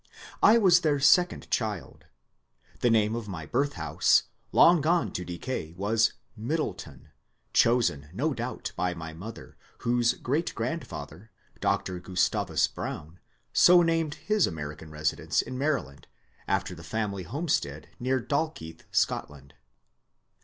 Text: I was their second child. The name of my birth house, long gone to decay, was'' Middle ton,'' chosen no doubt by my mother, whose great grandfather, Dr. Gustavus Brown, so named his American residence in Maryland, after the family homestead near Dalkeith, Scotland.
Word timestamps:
I 0.41 0.57
was 0.57 0.79
their 0.81 0.99
second 0.99 1.47
child. 1.51 2.05
The 2.79 2.89
name 2.89 3.13
of 3.15 3.27
my 3.27 3.45
birth 3.45 3.73
house, 3.73 4.23
long 4.51 4.81
gone 4.81 5.11
to 5.11 5.23
decay, 5.23 5.73
was'' 5.77 6.13
Middle 6.51 6.73
ton,'' 6.73 7.09
chosen 7.53 8.09
no 8.11 8.33
doubt 8.33 8.71
by 8.75 8.95
my 8.95 9.13
mother, 9.13 9.57
whose 9.85 10.13
great 10.13 10.55
grandfather, 10.55 11.29
Dr. 11.59 11.99
Gustavus 11.99 12.67
Brown, 12.67 13.19
so 13.53 13.83
named 13.83 14.15
his 14.15 14.47
American 14.47 14.89
residence 14.89 15.43
in 15.43 15.55
Maryland, 15.55 16.07
after 16.47 16.73
the 16.73 16.83
family 16.83 17.21
homestead 17.21 17.87
near 17.99 18.19
Dalkeith, 18.19 18.85
Scotland. 18.89 19.53